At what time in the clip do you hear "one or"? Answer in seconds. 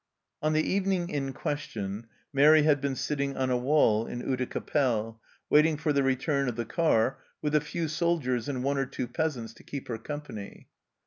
8.63-8.87